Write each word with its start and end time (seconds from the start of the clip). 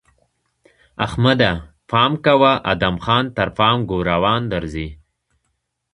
احمده! 1.05 1.51
پام 1.89 2.11
کوه؛ 2.25 2.53
ادم 2.71 2.95
خان 3.05 3.25
تر 3.37 3.47
پام 3.57 3.77
ګوروان 3.89 4.41
درځي! 4.53 4.87